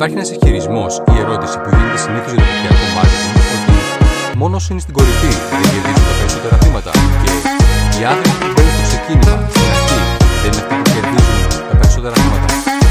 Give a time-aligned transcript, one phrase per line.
[0.00, 4.68] Υπάρχει ένας ισχυρισμό ή ερώτηση που γίνεται συνήθως για το δικτυακό marketing ότι μόνο όσοι
[4.72, 6.90] είναι στην κορυφή δεν κερδίζουν τα περισσότερα χρήματα
[7.22, 9.98] και οι άνθρωποι που μπαίνουν στο ξεκίνημα, στην αρχή,
[10.42, 11.38] δεν είναι αυτοί που κερδίζουν
[11.70, 12.48] τα περισσότερα χρήματα.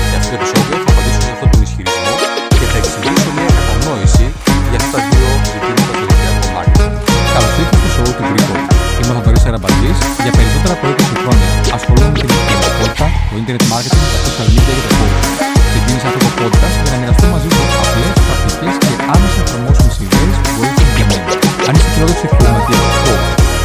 [0.10, 0.79] Σε αυτό το επεισόδιο;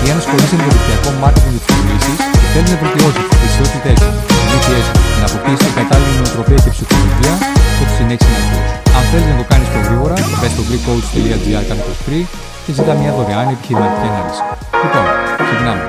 [0.05, 3.21] Coach ή αν ασχολείσαι με το δικτυακό marketing και τις πωλήσει και θέλει να βελτιώσει
[3.29, 7.35] τις δεξιότητέ σου, τι συνήθειέ σου και να αποκτήσει την κατάλληλη νοοτροπία και ψυχολογία,
[7.79, 8.67] τότε συνέχισε να ακούς.
[8.97, 12.25] Αν θέλεις να το κάνεις πιο γρήγορα, μπε στο greekcoach.gr κάθετο free
[12.65, 14.43] και ζητά μια δωρεάν επιχειρηματική ανάλυση.
[14.83, 15.07] Λοιπόν,
[15.47, 15.85] ξεκινάμε.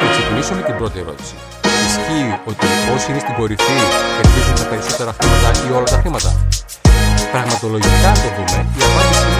[0.00, 1.34] Θα ξεκινήσω με την πρώτη ερώτηση.
[1.88, 3.76] Ισχύει ότι όσοι είναι στην κορυφή
[4.16, 6.30] κερδίζουν τα περισσότερα χρήματα ή όλα τα χρήματα;
[7.34, 9.37] Πραγματολογικά το δούμε, η απάντηση είναι ναι.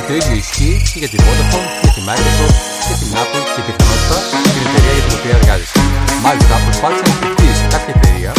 [0.00, 3.62] Και το ίδιο ισχύει και για τη Vodafone, για τη Microsoft, για την Apple και
[3.66, 4.16] πιθανότητα
[4.54, 5.78] την εταιρεία για την οποία εργάζεσαι.
[6.24, 8.30] Μάλιστα, προσπάθησε να χτυπήσει κάποια εταιρεία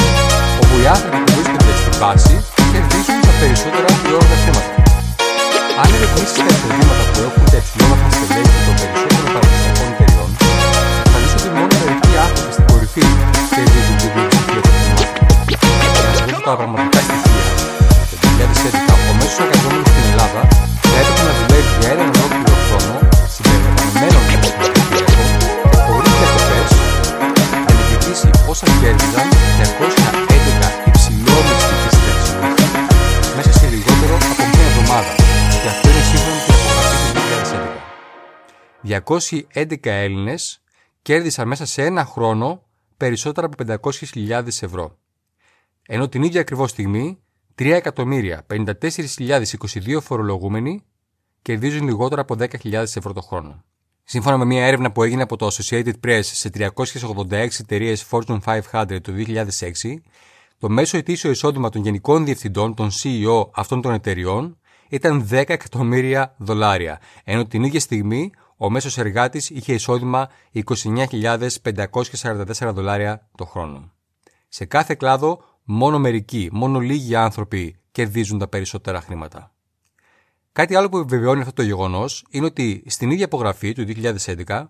[0.61, 2.35] όπου οι άνθρωποι που βρίσκονται στην βάση
[2.71, 4.71] κερδίζουν τα περισσότερα ή όλα τα χρήματα.
[5.81, 10.29] Αν ερευνήσεις τα εισοδήματα που έχουν τα υψηλόμαθα στελέχη των περισσότερων παραδοσιακών εταιριών,
[11.11, 13.05] θα δεις ότι μόνο μερικοί άνθρωποι στην κορυφή
[13.53, 15.25] κερδίζουν την πλειοψηφία των χρημάτων.
[15.51, 15.57] Για
[16.07, 17.43] να σα δώσω τα πραγματικά στοιχεία,
[18.09, 20.41] το 2011 ο μέσος εργαζόμενος στην Ελλάδα
[20.91, 21.50] θα έπρεπε να δουλεύει
[21.81, 22.93] για έναν ολόκληρο χρόνο
[23.35, 26.69] συμπεριλαμβανομένων των επιχειρηματικών και χωρίς διακοπές
[27.65, 32.65] για να κερδίσει όσα κέρδιζαν 211 υψηλόμισθοι και συνταξιούχοι
[33.35, 35.11] μέσα σε λιγότερο από μία εβδομάδα.
[35.61, 37.23] Και αυτό είναι σύμφωνα με την απογραφή του
[38.81, 39.83] 2011.
[39.83, 40.41] 211 Έλληνες
[41.01, 42.63] κέρδισαν μέσα σε ένα χρόνο
[42.97, 44.97] περισσότερα από 500.000 ευρώ.
[45.87, 47.19] Ενώ την ίδια ακριβώς στιγμή
[47.57, 50.85] 3.054.022 φορολογούμενοι
[51.41, 53.63] κερδίζουν λιγότερο από 10.000 ευρώ το χρόνο.
[54.03, 58.39] Σύμφωνα με μια έρευνα που έγινε από το Associated Press σε 386 εταιρείες Fortune
[58.71, 59.43] 500 το 2006,
[60.57, 64.57] το μέσο ετήσιο εισόδημα των γενικών διευθυντών, των CEO αυτών των εταιριών,
[64.89, 73.27] ήταν 10 εκατομμύρια δολάρια, ενώ την ίδια στιγμή ο μέσος εργάτης είχε εισόδημα 29.544 δολάρια
[73.37, 73.91] το χρόνο.
[74.47, 79.51] Σε κάθε κλάδο, μόνο μερικοί, μόνο λίγοι άνθρωποι κερδίζουν τα περισσότερα χρήματα.
[80.53, 83.85] Κάτι άλλο που επιβεβαιώνει αυτό το γεγονός είναι ότι στην ίδια απογραφή του
[84.45, 84.63] 2011,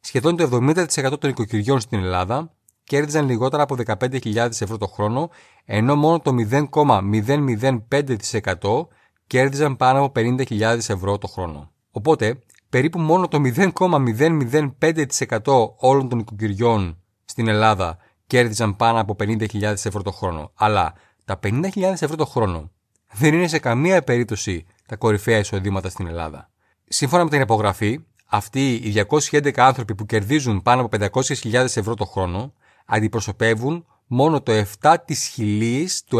[0.00, 2.52] σχεδόν το 70% των οικοκυριών στην Ελλάδα
[2.84, 5.30] κέρδιζαν λιγότερα από 15.000 ευρώ το χρόνο,
[5.64, 8.86] ενώ μόνο το 0,005%
[9.26, 11.72] κέρδιζαν πάνω από 50.000 ευρώ το χρόνο.
[11.90, 12.38] Οπότε,
[12.68, 20.10] περίπου μόνο το 0,005% όλων των οικοκυριών στην Ελλάδα κέρδιζαν πάνω από 50.000 ευρώ το
[20.10, 20.52] χρόνο.
[20.54, 20.94] Αλλά
[21.24, 22.70] τα 50.000 ευρώ το χρόνο
[23.12, 26.50] δεν είναι σε καμία περίπτωση τα κορυφαία εισοδήματα στην Ελλάδα.
[26.88, 32.04] Σύμφωνα με την υπογραφή, αυτοί οι 211 άνθρωποι που κερδίζουν πάνω από 500.000 ευρώ το
[32.04, 32.52] χρόνο
[32.86, 36.18] αντιπροσωπεύουν μόνο το 7 της χιλίης του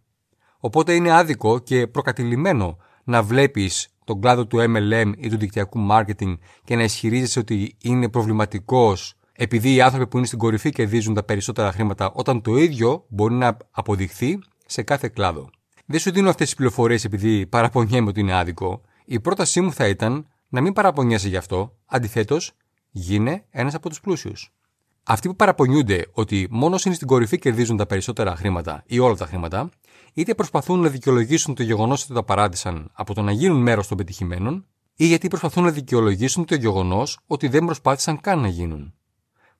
[0.58, 6.38] Οπότε είναι άδικο και προκατηλημένο να βλέπεις τον κλάδο του MLM ή του δικτυακού marketing
[6.64, 11.22] και να ισχυρίζεσαι ότι είναι προβληματικός επειδή οι άνθρωποι που είναι στην κορυφή κερδίζουν τα
[11.22, 15.50] περισσότερα χρήματα όταν το ίδιο μπορεί να αποδειχθεί σε κάθε κλάδο.
[15.86, 18.80] Δεν σου δίνω αυτές τις πληροφορίες επειδή παραπονιέμαι ότι είναι άδικο.
[19.04, 22.52] Η πρότασή μου θα ήταν να μην παραπονιέσαι γι' αυτό, αντιθέτως,
[22.90, 24.52] γίνε ένας από τους πλούσιους.
[25.02, 29.14] Αυτοί που παραπονιούνται ότι μόνο όσοι είναι στην κορυφή κερδίζουν τα περισσότερα χρήματα ή όλα
[29.14, 29.70] τα χρήματα,
[30.12, 33.96] είτε προσπαθούν να δικαιολογήσουν το γεγονός ότι τα παράτησαν από το να γίνουν μέρος των
[33.96, 38.92] πετυχημένων, ή γιατί προσπαθούν να δικαιολογήσουν το γεγονός ότι δεν προσπάθησαν καν να γίνουν.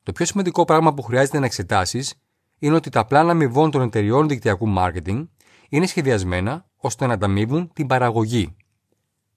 [0.09, 2.15] Το πιο σημαντικό πράγμα που χρειάζεται να εξετάσεις
[2.59, 5.29] είναι ότι τα πλάνα αμοιβών των εταιριών δικτυακού marketing
[5.69, 8.57] είναι σχεδιασμένα ώστε να ανταμείβουν την παραγωγή.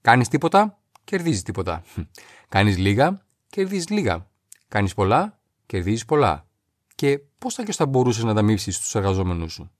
[0.00, 1.82] Κάνεις τίποτα, κερδίζεις τίποτα.
[2.48, 4.30] Κάνεις λίγα, κερδίζεις λίγα.
[4.68, 6.46] Κάνεις πολλά, κερδίζεις πολλά.
[6.94, 9.70] Και πώς θα και θα μπορούσες να ανταμείψει τους εργαζόμενους σου;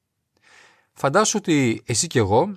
[0.92, 2.56] Φαντάσου ότι εσύ και εγώ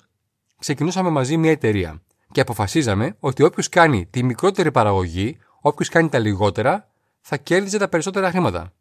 [0.60, 6.20] ξεκινούσαμε μαζί μια εταιρεία και αποφασίζαμε ότι όποιος κάνει τη μικρότερη παραγωγή, όποιος κάνει τα
[6.20, 6.90] λιγότερα
[7.28, 8.74] θα κέρδιζε τα περισσότερα χρήματα.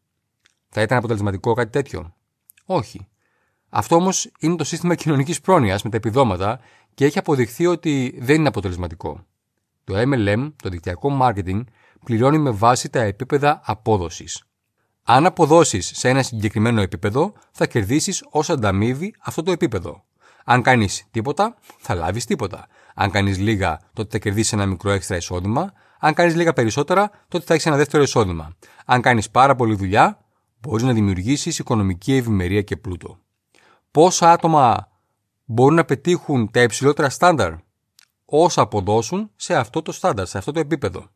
[0.68, 2.14] Θα ήταν αποτελεσματικό κάτι τέτοιο;
[2.64, 3.08] Όχι.
[3.68, 6.60] Αυτό όμως είναι το σύστημα κοινωνικής πρόνοιας με τα επιδόματα
[6.94, 9.26] και έχει αποδειχθεί ότι δεν είναι αποτελεσματικό.
[9.84, 11.60] Το MLM, το δικτυακό marketing,
[12.04, 14.44] πληρώνει με βάση τα επίπεδα απόδοσης.
[15.02, 20.04] Αν αποδώσεις σε ένα συγκεκριμένο επίπεδο, θα κερδίσεις ως ανταμείβει αυτό το επίπεδο.
[20.44, 22.66] Αν κάνεις τίποτα, θα λάβεις τίποτα.
[22.94, 25.72] Αν κάνεις λίγα, τότε θα κερδίσεις ένα μικρό έξτρα εισόδημα.
[26.04, 28.56] Αν κάνεις λίγα περισσότερα, τότε θα έχεις ένα δεύτερο εισόδημα.
[28.84, 30.24] Αν κάνεις πάρα πολλή δουλειά,
[30.60, 33.18] μπορείς να δημιουργήσεις οικονομική ευημερία και πλούτο.
[33.90, 34.88] Πόσα άτομα
[35.44, 37.52] μπορούν να πετύχουν τα υψηλότερα στάνταρ,
[38.24, 41.08] όσα αποδώσουν σε αυτό το στάνταρ, σε αυτό το επίπεδο.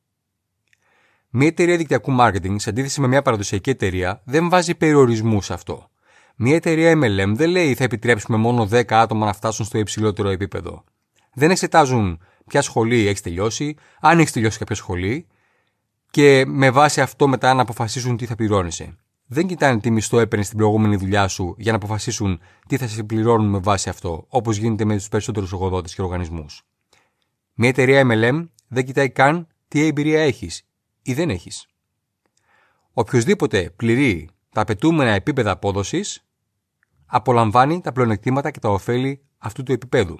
[1.29, 5.91] Μια εταιρεία δικτυακού marketing, σε αντίθεση με μια παραδοσιακή εταιρεία, δεν βάζει περιορισμούς σε αυτό.
[6.37, 10.85] Μια εταιρεία MLM δεν λέει θα επιτρέψουμε μόνο 10 άτομα να φτάσουν στο υψηλότερο επίπεδο.
[11.35, 15.27] Δεν εξετάζουν ποια σχολή έχεις τελειώσει, αν έχεις τελειώσει κάποια σχολή
[16.11, 18.97] και με βάση αυτό μετά να αποφασίσουν τι θα πληρώνεσαι.
[19.27, 23.03] Δεν κοιτάνε τι μισθό έπαιρνες στην προηγούμενη δουλειά σου για να αποφασίσουν τι θα σε
[23.03, 26.63] πληρώνουν με βάση αυτό, όπως γίνεται με τους περισσότερους εργοδότες και οργανισμούς.
[27.55, 30.67] Μια εταιρεία MLM δεν κοιτάει καν τι εμπειρία έχεις
[31.03, 31.67] ή δεν έχεις.
[32.93, 36.25] Οποιοδήποτε πληρεί τα απαιτούμενα επίπεδα απόδοσης
[37.07, 40.19] απολαμβάνει τα πλεονεκτήματα και τα ωφέλη αυτού του επίπεδου.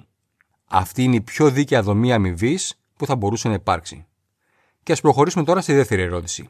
[0.71, 4.05] Αυτή είναι η πιο δίκαια δομή αμοιβής που θα μπορούσε να υπάρξει.
[4.83, 6.49] Και ας προχωρήσουμε τώρα στη δεύτερη ερώτηση.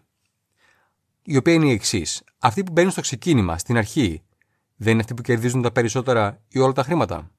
[1.23, 2.23] Η οποία είναι η εξής.
[2.39, 4.23] Αυτοί που μπαίνουν στο ξεκίνημα, στην αρχή,
[4.75, 7.31] δεν είναι αυτοί που κερδίζουν τα περισσότερα ή όλα τα χρήματα.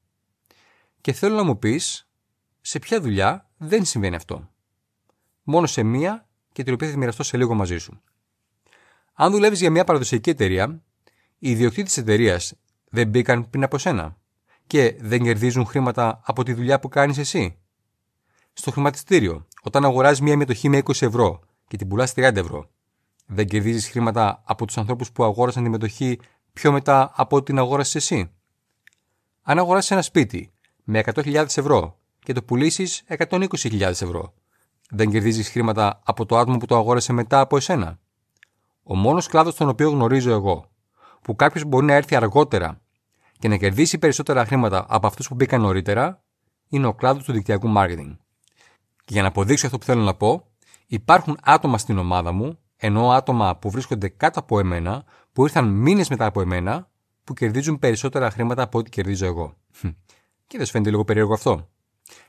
[1.00, 2.09] Και θέλω να μου πεις
[2.61, 4.50] σε ποια δουλειά δεν συμβαίνει αυτό;
[5.43, 8.00] Μόνο σε μία και την οποία θα μοιραστώ σε λίγο μαζί σου.
[9.15, 10.83] Αν δουλεύεις για μια παραδοσιακή εταιρεία,
[11.38, 12.55] οι ιδιοκτήτες της εταιρείας
[12.91, 14.19] δεν μπήκαν πριν από σένα
[14.70, 17.58] και δεν κερδίζουν χρήματα από τη δουλειά που κάνεις εσύ.
[18.52, 22.70] Στο χρηματιστήριο, όταν αγοράζεις μια μετοχή με 20 ευρώ και την πουλάς 30 ευρώ,
[23.26, 26.19] δεν κερδίζεις χρήματα από τους ανθρώπους που αγόρασαν τη μετοχή
[26.52, 28.31] πιο μετά από ό,τι την αγόρασες εσύ.
[29.43, 30.52] Αν αγοράσει ένα σπίτι
[30.84, 34.34] με 100.000 ευρώ και το πουλήσεις 120.000 ευρώ,
[34.90, 37.99] δεν κερδίζεις χρήματα από το άτομο που το αγόρασε μετά από εσένα.
[38.82, 40.70] Ο μόνος κλάδος τον οποίο γνωρίζω εγώ,
[41.23, 42.81] που κάποιος μπορεί να έρθει αργότερα
[43.40, 46.22] και να κερδίσει περισσότερα χρήματα από αυτούς που μπήκαν νωρίτερα,
[46.69, 48.16] είναι ο κλάδος του δικτυακού marketing.
[49.04, 50.46] Και για να αποδείξω αυτό που θέλω να πω,
[50.87, 56.08] υπάρχουν άτομα στην ομάδα μου, ενώ άτομα που βρίσκονται κάτω από εμένα, που ήρθαν μήνες
[56.08, 56.90] μετά από εμένα,
[57.25, 59.56] που κερδίζουν περισσότερα χρήματα από ό,τι κερδίζω εγώ.
[60.46, 61.69] Και δεν σου φαίνεται λίγο περίεργο αυτό;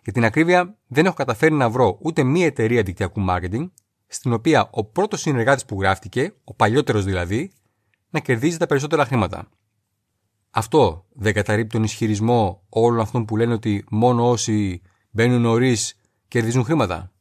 [0.04, 3.70] Για την ακρίβεια, δεν έχω καταφέρει να βρω ούτε μία εταιρεία δικτυακού marketing,
[4.08, 7.52] στην οποία ο πρώτος συνεργάτης που γράφτηκε, ο παλιότερος δηλαδή,
[8.10, 9.50] να κερδίζει τα περισσότερα χρήματα.
[10.52, 15.96] Αυτό δεν καταρρύπτει τον ισχυρισμό όλων αυτών που λένε ότι μόνο όσοι μπαίνουν νωρίς
[16.28, 17.12] κερδίζουν χρήματα.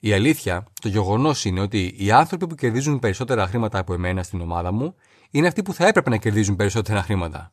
[0.00, 4.40] Η αλήθεια, το γεγονός είναι ότι οι άνθρωποι που κερδίζουν περισσότερα χρήματα από εμένα στην
[4.40, 4.94] ομάδα μου
[5.30, 7.48] είναι αυτοί που θα έπρεπε να κερδίζουν περισσότερα χρήματα.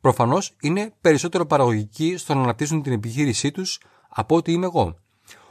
[0.00, 4.96] Προφανώς είναι περισσότερο παραγωγικοί στο να αναπτύσσουν την επιχείρησή τους από ότι είμαι εγώ.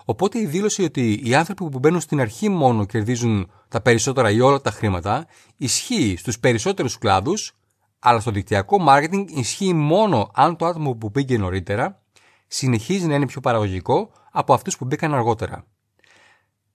[0.06, 4.40] Οπότε η δήλωση ότι οι άνθρωποι που μπαίνουν στην αρχή μόνο κερδίζουν τα περισσότερα ή
[4.40, 5.28] όλα τα χρήματα
[5.58, 7.54] ισχύει στους περισσότερους κλάδους,
[8.04, 12.02] αλλά στο δικτυακό marketing ισχύει μόνο αν το άτομο που μπήκε νωρίτερα
[12.48, 15.66] συνεχίζει να είναι πιο παραγωγικό από αυτούς που μπήκαν αργότερα.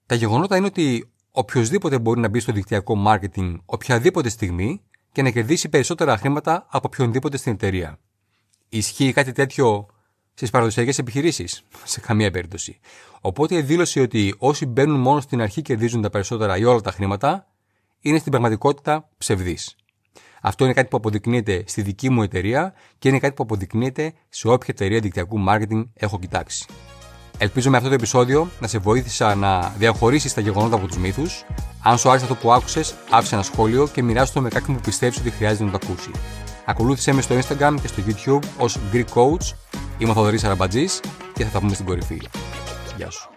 [0.05, 5.29] Τα γεγονότα είναι ότι οποιοδήποτε μπορεί να μπει στο δικτυακό marketing οποιαδήποτε στιγμή και να
[5.29, 7.99] κερδίσει περισσότερα χρήματα από οποιονδήποτε στην εταιρεία.
[8.69, 9.85] Ισχύει κάτι τέτοιο
[10.33, 12.79] στις παραδοσιακές επιχειρήσεις; Σε καμία περίπτωση.
[13.21, 16.91] Οπότε η δήλωση ότι όσοι μπαίνουν μόνο στην αρχή κερδίζουν τα περισσότερα ή όλα τα
[16.91, 17.47] χρήματα
[17.99, 19.75] είναι στην πραγματικότητα ψευδής.
[20.47, 24.47] Αυτό είναι κάτι που αποδεικνύεται στη δική μου εταιρεία και είναι κάτι που αποδεικνύεται σε
[24.47, 26.65] όποια εταιρεία δικτυακού marketing έχω κοιτάξει.
[27.37, 31.45] Ελπίζω με αυτό το επεισόδιο να σε βοήθησα να διαχωρίσεις τα γεγονότα από τους μύθους.
[31.83, 34.81] Αν σου άρεσε αυτό που άκουσες, άφησε ένα σχόλιο και μοιράσου το με κάποιον που
[34.81, 36.11] πιστεύεις ότι χρειάζεται να το ακούσει.
[36.65, 39.53] Ακολούθησέ με στο Instagram και στο YouTube ως Greek Coach.
[39.97, 40.99] Είμαι ο Θοδωρής Αραμπατζής
[41.33, 42.21] και θα τα πούμε στην κορυφή.
[42.97, 43.36] Γεια σου.